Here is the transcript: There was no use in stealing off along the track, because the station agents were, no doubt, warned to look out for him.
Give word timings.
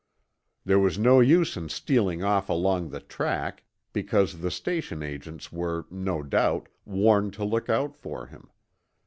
There 0.65 0.79
was 0.79 0.97
no 0.97 1.19
use 1.19 1.55
in 1.55 1.69
stealing 1.69 2.23
off 2.23 2.49
along 2.49 2.89
the 2.89 3.01
track, 3.01 3.63
because 3.93 4.39
the 4.39 4.49
station 4.49 5.03
agents 5.03 5.51
were, 5.51 5.85
no 5.91 6.23
doubt, 6.23 6.69
warned 6.85 7.33
to 7.33 7.45
look 7.45 7.69
out 7.69 7.95
for 7.95 8.25
him. 8.25 8.49